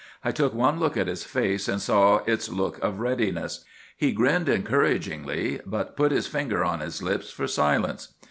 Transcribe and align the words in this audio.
I 0.25 0.31
took 0.31 0.55
one 0.55 0.79
look 0.79 0.97
at 0.97 1.05
his 1.05 1.23
face 1.23 1.67
and 1.67 1.79
saw 1.79 2.23
its 2.25 2.49
look 2.49 2.83
of 2.83 2.99
readiness. 2.99 3.63
He 3.95 4.13
grinned 4.13 4.49
encouragingly, 4.49 5.59
but 5.63 5.95
put 5.95 6.11
his 6.11 6.25
finger 6.25 6.63
on 6.65 6.79
his 6.79 7.03
lips 7.03 7.29
for 7.29 7.45
silence. 7.45 8.11